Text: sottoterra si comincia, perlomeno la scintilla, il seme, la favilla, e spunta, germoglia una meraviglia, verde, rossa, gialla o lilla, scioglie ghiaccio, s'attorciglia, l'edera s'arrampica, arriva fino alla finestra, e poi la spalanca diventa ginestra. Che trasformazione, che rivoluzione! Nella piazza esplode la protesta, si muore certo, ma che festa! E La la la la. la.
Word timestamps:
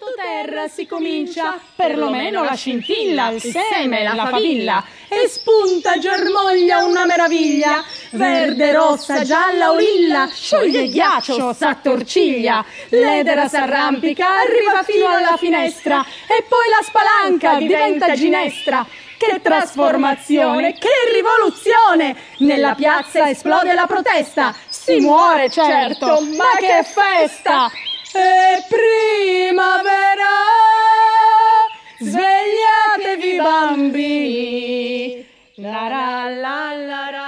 sottoterra 0.00 0.66
si 0.66 0.86
comincia, 0.86 1.60
perlomeno 1.76 2.42
la 2.42 2.54
scintilla, 2.54 3.28
il 3.28 3.42
seme, 3.42 4.02
la 4.02 4.14
favilla, 4.14 4.82
e 5.08 5.28
spunta, 5.28 5.98
germoglia 5.98 6.84
una 6.84 7.04
meraviglia, 7.04 7.84
verde, 8.12 8.72
rossa, 8.72 9.22
gialla 9.22 9.70
o 9.70 9.76
lilla, 9.76 10.26
scioglie 10.32 10.88
ghiaccio, 10.88 11.52
s'attorciglia, 11.52 12.64
l'edera 12.88 13.46
s'arrampica, 13.46 14.26
arriva 14.26 14.82
fino 14.84 15.06
alla 15.06 15.36
finestra, 15.36 16.02
e 16.26 16.44
poi 16.48 16.68
la 16.70 16.82
spalanca 16.82 17.58
diventa 17.58 18.14
ginestra. 18.14 18.86
Che 19.20 19.42
trasformazione, 19.42 20.78
che 20.78 20.88
rivoluzione! 21.12 22.16
Nella 22.38 22.74
piazza 22.74 23.28
esplode 23.28 23.74
la 23.74 23.84
protesta, 23.84 24.54
si 24.66 24.96
muore 24.96 25.50
certo, 25.50 26.20
ma 26.38 26.56
che 26.58 26.82
festa! 26.84 27.70
E 28.12 28.64
La 35.60 35.90
la 35.90 36.30
la 36.30 36.74
la. 36.88 37.10
la. 37.10 37.19